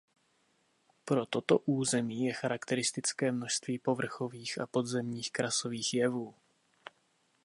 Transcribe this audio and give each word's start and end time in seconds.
Pro 1.05 1.25
toto 1.25 1.59
území 1.65 2.25
je 2.25 2.33
charakteristické 2.33 3.31
množství 3.31 3.79
povrchových 3.79 4.61
a 4.61 4.67
podzemních 4.67 5.31
krasových 5.31 5.93
jevů. 5.93 6.35